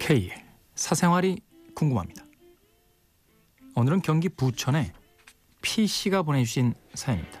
K 0.00 0.32
사생활이 0.74 1.40
궁금합니다. 1.76 2.24
오늘은 3.76 4.00
경기 4.00 4.28
부천에 4.28 4.92
P 5.60 5.86
씨가 5.86 6.22
보내주신 6.22 6.74
사연입니다. 6.94 7.38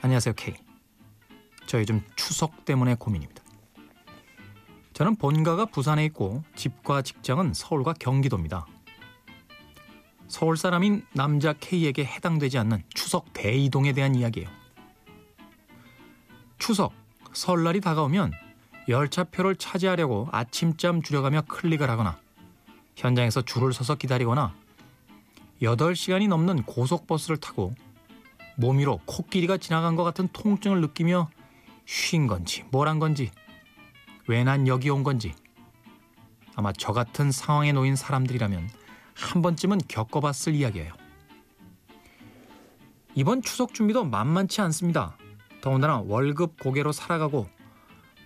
안녕하세요 0.00 0.34
K. 0.34 0.54
저 1.66 1.78
요즘 1.78 2.02
추석 2.16 2.64
때문에 2.64 2.96
고민입니다. 2.96 3.44
저는 4.94 5.16
본가가 5.16 5.66
부산에 5.66 6.04
있고 6.06 6.42
집과 6.56 7.02
직장은 7.02 7.52
서울과 7.52 7.92
경기도입니다. 8.00 8.66
서울 10.28 10.56
사람인 10.56 11.06
남자 11.12 11.52
K에게 11.52 12.04
해당되지 12.04 12.58
않는 12.58 12.82
추석 12.94 13.32
대이동에 13.34 13.92
대한 13.92 14.14
이야기예요. 14.14 14.48
추석, 16.58 16.94
설날이 17.32 17.80
다가오면 17.80 18.49
열차표를 18.88 19.56
차지하려고 19.56 20.28
아침잠 20.32 21.02
줄여가며 21.02 21.42
클릭을 21.42 21.88
하거나 21.90 22.18
현장에서 22.96 23.42
줄을 23.42 23.72
서서 23.72 23.94
기다리거나 23.96 24.54
8시간이 25.62 26.28
넘는 26.28 26.62
고속버스를 26.64 27.36
타고 27.38 27.74
몸 28.56 28.78
위로 28.78 29.00
코끼리가 29.06 29.58
지나간 29.58 29.96
것 29.96 30.04
같은 30.04 30.28
통증을 30.32 30.80
느끼며 30.80 31.30
쉰 31.86 32.26
건지 32.26 32.64
뭘 32.70 32.88
한 32.88 32.98
건지 32.98 33.30
왜 34.26 34.44
난 34.44 34.66
여기 34.68 34.90
온 34.90 35.02
건지 35.02 35.34
아마 36.54 36.72
저 36.72 36.92
같은 36.92 37.30
상황에 37.32 37.72
놓인 37.72 37.96
사람들이라면 37.96 38.68
한 39.14 39.42
번쯤은 39.42 39.80
겪어봤을 39.88 40.54
이야기예요. 40.54 40.92
이번 43.14 43.42
추석 43.42 43.74
준비도 43.74 44.04
만만치 44.04 44.60
않습니다. 44.62 45.16
더군다나 45.60 46.00
월급 46.00 46.58
고개로 46.60 46.92
살아가고 46.92 47.48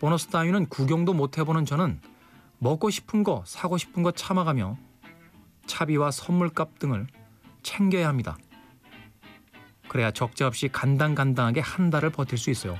보너스 0.04 0.26
따위는 0.26 0.66
구경도 0.66 1.14
못 1.14 1.38
해보는 1.38 1.64
저는 1.64 1.98
먹고 2.58 2.90
싶은 2.90 3.24
거 3.24 3.42
사고 3.46 3.78
싶은 3.78 4.02
거 4.02 4.10
참아가며 4.10 4.76
차비와 5.64 6.10
선물값 6.10 6.78
등을 6.78 7.06
챙겨야 7.62 8.06
합니다. 8.06 8.36
그래야 9.88 10.10
적재 10.10 10.44
없이 10.44 10.68
간당간당하게 10.68 11.60
한 11.60 11.88
달을 11.88 12.10
버틸 12.10 12.36
수 12.36 12.50
있어요. 12.50 12.76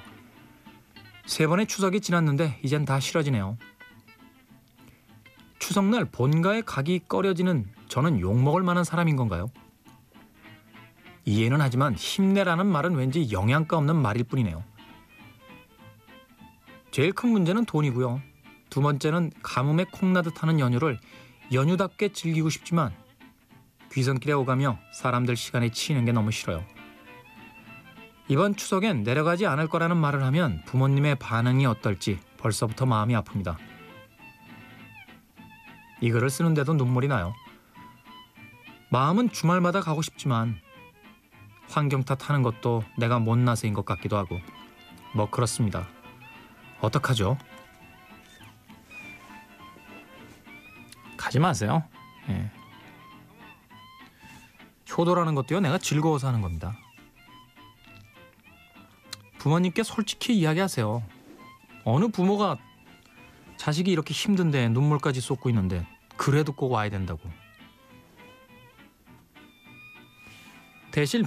세 1.24 1.46
번의 1.46 1.66
추석이 1.66 2.02
지났는데 2.02 2.60
이젠 2.62 2.84
다 2.84 3.00
싫어지네요. 3.00 3.56
추석날 5.60 6.04
본가에 6.04 6.60
가기 6.60 7.04
꺼려지는 7.08 7.72
저는 7.88 8.20
욕먹을 8.20 8.62
만한 8.62 8.84
사람인 8.84 9.16
건가요? 9.16 9.46
이해는 11.24 11.62
하지만 11.62 11.94
힘내라는 11.94 12.66
말은 12.66 12.96
왠지 12.96 13.32
영양가 13.32 13.78
없는 13.78 13.96
말일 13.96 14.24
뿐이네요. 14.24 14.73
제일 16.94 17.12
큰 17.12 17.30
문제는 17.30 17.64
돈이고요. 17.64 18.22
두 18.70 18.80
번째는 18.80 19.32
가뭄에 19.42 19.84
콩나듯 19.90 20.40
하는 20.40 20.60
연휴를 20.60 21.00
연휴답게 21.52 22.12
즐기고 22.12 22.50
싶지만 22.50 22.94
귀성길에 23.90 24.32
오가며 24.32 24.78
사람들 24.92 25.34
시간에 25.34 25.72
치이는 25.72 26.04
게 26.04 26.12
너무 26.12 26.30
싫어요. 26.30 26.64
이번 28.28 28.54
추석엔 28.54 29.02
내려가지 29.02 29.44
않을 29.44 29.66
거라는 29.66 29.96
말을 29.96 30.22
하면 30.22 30.62
부모님의 30.66 31.16
반응이 31.16 31.66
어떨지 31.66 32.20
벌써부터 32.36 32.86
마음이 32.86 33.12
아픕니다. 33.14 33.56
이 36.00 36.12
글을 36.12 36.30
쓰는데도 36.30 36.74
눈물이 36.74 37.08
나요. 37.08 37.34
마음은 38.90 39.30
주말마다 39.30 39.80
가고 39.80 40.00
싶지만 40.00 40.60
환경 41.68 42.04
탓하는 42.04 42.44
것도 42.44 42.84
내가 42.96 43.18
못나서인 43.18 43.74
것 43.74 43.84
같기도 43.84 44.16
하고 44.16 44.38
뭐 45.12 45.28
그렇습니다. 45.28 45.88
어떡하죠? 46.84 47.38
가지 51.16 51.38
마세요. 51.38 51.82
예. 52.28 52.50
효도라는 54.96 55.34
것도요, 55.34 55.60
내가 55.60 55.78
즐거워서 55.78 56.28
하는 56.28 56.40
겁니다. 56.40 56.76
부모님께 59.38 59.82
솔직히 59.82 60.38
이야기하세요. 60.38 61.02
어느 61.84 62.08
부모가 62.08 62.56
자식이 63.56 63.90
이렇게 63.90 64.14
힘든데 64.14 64.68
눈물까지 64.68 65.20
쏟고 65.20 65.48
있는데 65.50 65.86
그래도 66.16 66.52
꼭 66.52 66.72
와야 66.72 66.88
된다고. 66.88 67.20
대신 70.90 71.24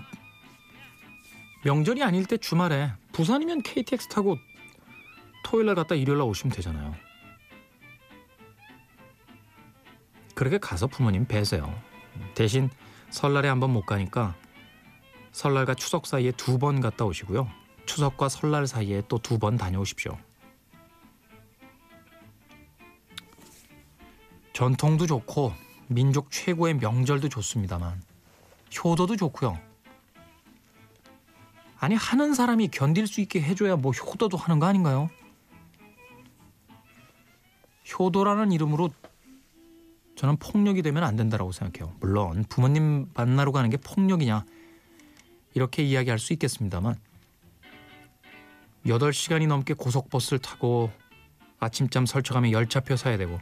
명절이 1.66 2.04
아닐 2.04 2.26
때 2.26 2.38
주말에 2.38 2.92
부산이면 3.12 3.62
KTX 3.64 4.08
타고 4.08 4.38
토요일 5.48 5.68
날 5.68 5.76
갔다 5.76 5.96
일요일 5.96 6.18
날 6.18 6.28
오시면 6.28 6.54
되잖아요. 6.58 6.94
그렇게 10.36 10.58
가서 10.58 10.88
부모님 10.88 11.26
뵈세요. 11.26 11.74
대신 12.36 12.70
설날에 13.12 13.48
한번 13.48 13.72
못 13.72 13.86
가니까 13.86 14.36
설날과 15.32 15.76
추석 15.76 16.06
사이에 16.06 16.32
두 16.34 16.58
번 16.60 16.82
갔다 16.82 17.06
오시고요. 17.06 17.50
추석과 17.86 18.28
설날 18.28 18.68
사이에 18.68 19.04
또 19.08 19.20
두 19.20 19.40
번 19.40 19.56
다녀오십시오. 19.58 20.18
전통도 24.52 25.08
좋고 25.08 25.54
민족 25.88 26.30
최고의 26.30 26.74
명절도 26.74 27.30
좋습니다만 27.30 28.02
효도도 28.84 29.16
좋고요. 29.16 29.58
아니 31.80 31.96
하는 31.96 32.34
사람이 32.34 32.68
견딜 32.68 33.08
수 33.08 33.22
있게 33.22 33.42
해줘야 33.42 33.78
뭐 33.78 33.94
효도도 33.94 34.36
하는 34.36 34.60
거 34.60 34.66
아닌가요? 34.66 35.10
효도라는 37.94 38.52
이름으로 38.52 38.90
저는 40.16 40.38
폭력이 40.38 40.82
되면 40.82 41.04
안 41.04 41.16
된다라고 41.16 41.52
생각해요. 41.52 41.96
물론 42.00 42.44
부모님 42.50 43.10
만나러 43.14 43.52
가는 43.52 43.70
게 43.70 43.78
폭력이냐 43.78 44.46
이렇게 45.54 45.84
이야기할 45.84 46.20
수 46.20 46.34
있겠습니다만 46.34 46.96
8시간이 48.86 49.48
넘게 49.48 49.74
고속버스를 49.74 50.40
타고 50.40 50.92
아침잠 51.60 52.06
설쳐가며 52.06 52.52
열차표 52.52 52.96
사야 52.96 53.18
되고 53.18 53.40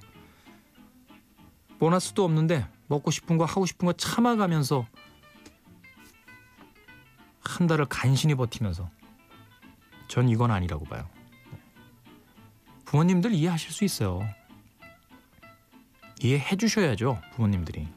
보너스도 1.79 2.23
없는데 2.23 2.67
먹고 2.87 3.11
싶은 3.11 3.37
거 3.37 3.45
하고 3.45 3.65
싶은 3.65 3.85
거 3.85 3.93
참아가면서 3.93 4.85
한 7.41 7.67
달을 7.67 7.85
간신히 7.85 8.35
버티면서 8.35 8.89
전 10.07 10.29
이건 10.29 10.51
아니라고 10.51 10.85
봐요. 10.85 11.07
부모님들 12.95 13.33
이해하실 13.33 13.71
수 13.73 13.83
있어요. 13.83 14.21
이해해 16.21 16.55
주셔야죠, 16.55 17.21
부모님들이. 17.33 17.89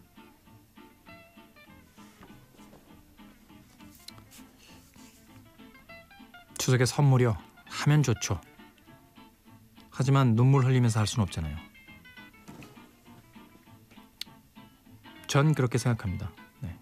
추석에 6.59 6.85
선물이요. 6.85 7.39
하면 7.67 8.03
좋죠. 8.03 8.41
하지만 9.89 10.35
눈물 10.35 10.65
흘리면서 10.65 10.99
할 10.99 11.07
수는 11.07 11.23
없잖아요. 11.23 11.57
전 15.29 15.55
그렇게 15.55 15.79
생각합니다. 15.79 16.33
네. 16.59 16.77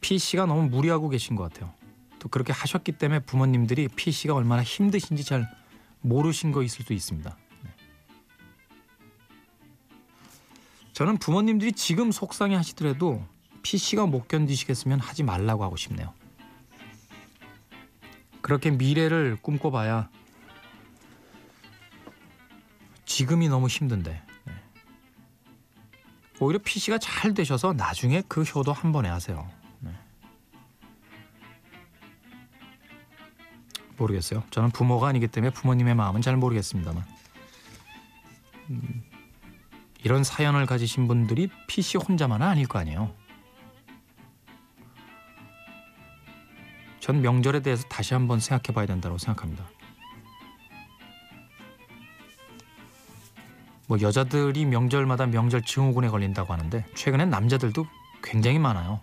PC가 0.00 0.46
너무 0.46 0.68
무리하고 0.68 1.08
계신 1.08 1.34
것 1.34 1.52
같아요. 1.52 1.74
또 2.20 2.28
그렇게 2.28 2.52
하셨기 2.52 2.92
때문에 2.92 3.18
부모님들이 3.18 3.88
PC가 3.88 4.32
얼마나 4.32 4.62
힘드신지 4.62 5.24
잘 5.24 5.59
모르신 6.00 6.52
거 6.52 6.62
있을 6.62 6.84
수 6.84 6.92
있습니다. 6.92 7.36
네. 7.62 7.70
저는 10.92 11.18
부모님들이 11.18 11.72
지금 11.72 12.12
속상해 12.12 12.56
하시더라도 12.56 13.24
PC가 13.62 14.06
못 14.06 14.28
견디시겠으면 14.28 15.00
하지 15.00 15.22
말라고 15.22 15.64
하고 15.64 15.76
싶네요. 15.76 16.12
그렇게 18.40 18.70
미래를 18.70 19.36
꿈꿔봐야 19.42 20.08
지금이 23.04 23.48
너무 23.48 23.66
힘든데 23.68 24.22
네. 24.44 24.52
오히려 26.40 26.58
PC가 26.58 26.98
잘 26.98 27.34
되셔서 27.34 27.74
나중에 27.74 28.22
그 28.28 28.42
효도 28.42 28.72
한 28.72 28.92
번에 28.92 29.08
하세요. 29.08 29.59
모르겠어요. 34.00 34.42
저는 34.50 34.70
부모가 34.70 35.08
아니기 35.08 35.28
때문에 35.28 35.52
부모님의 35.52 35.94
마음은 35.94 36.22
잘 36.22 36.36
모르겠습니다만 36.36 37.04
음, 38.70 39.02
이런 40.02 40.24
사연을 40.24 40.66
가지신 40.66 41.06
분들이 41.08 41.48
PC 41.66 41.98
혼자만은 41.98 42.46
아닐 42.46 42.66
거 42.66 42.78
아니에요. 42.78 43.14
전 47.00 47.22
명절에 47.22 47.60
대해서 47.60 47.86
다시 47.88 48.14
한번 48.14 48.40
생각해 48.40 48.74
봐야 48.74 48.86
된다고 48.86 49.18
생각합니다. 49.18 49.68
뭐 53.88 54.00
여자들이 54.00 54.66
명절마다 54.66 55.26
명절 55.26 55.62
증후군에 55.62 56.08
걸린다고 56.08 56.52
하는데 56.52 56.84
최근엔 56.94 57.28
남자들도 57.30 57.84
굉장히 58.22 58.58
많아요. 58.60 59.00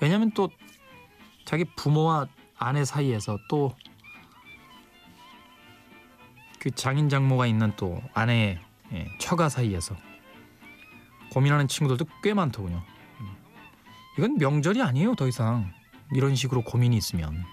왜냐하면 0.00 0.32
또 0.32 0.50
자기 1.44 1.64
부모와 1.76 2.26
아내 2.58 2.84
사이에서 2.84 3.38
또 3.48 3.74
그 6.58 6.70
장인 6.72 7.08
장모가 7.08 7.46
있는 7.46 7.72
또 7.76 8.02
아내의 8.14 8.58
예, 8.92 9.08
처가 9.18 9.48
사이에서 9.48 9.96
고민하는 11.30 11.68
친구들도 11.68 12.10
꽤 12.22 12.34
많더군요. 12.34 12.82
음. 13.20 13.36
이건 14.16 14.38
명절이 14.38 14.82
아니에요, 14.82 15.14
더 15.14 15.28
이상. 15.28 15.72
이런 16.12 16.34
식으로 16.34 16.62
고민이 16.62 16.96
있으면. 16.96 17.44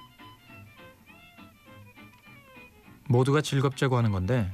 모두가 3.08 3.42
즐겁자고 3.42 3.98
하는 3.98 4.12
건데 4.12 4.52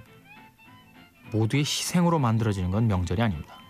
모두의 1.31 1.61
희생으로 1.61 2.19
만들어지는 2.19 2.71
건 2.71 2.87
명절이 2.87 3.21
아닙니다. 3.21 3.60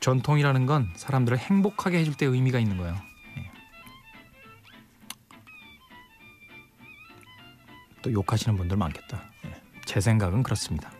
전통이라는 0.00 0.66
건 0.66 0.92
사람들을 0.94 1.38
행복하게 1.38 1.98
해줄 1.98 2.14
때 2.14 2.26
의미가 2.26 2.58
있는 2.58 2.76
거예요. 2.76 2.96
예. 3.36 3.50
또 8.02 8.12
욕하시는 8.12 8.56
분들 8.56 8.76
많겠다. 8.76 9.22
예. 9.46 9.54
제 9.84 10.00
생각은 10.00 10.42
그렇습니다. 10.42 10.90